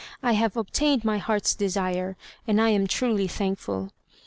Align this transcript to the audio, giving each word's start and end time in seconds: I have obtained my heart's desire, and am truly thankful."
I 0.23 0.31
have 0.33 0.57
obtained 0.57 1.05
my 1.05 1.19
heart's 1.19 1.53
desire, 1.53 2.17
and 2.47 2.59
am 2.59 2.87
truly 2.87 3.27
thankful." 3.27 3.91